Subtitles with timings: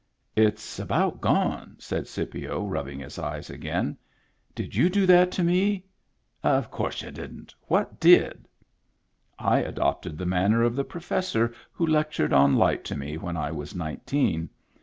[0.47, 3.99] "It's about gone," said Scipio, rubbing his eyes again."
[4.55, 5.85] Did you do that to me?
[6.43, 7.53] Of course y'u didn't!
[7.67, 8.47] What did?"
[9.37, 13.51] I adopted the manner of the professor who lectured on light to me when I
[13.51, 14.49] was nineteen.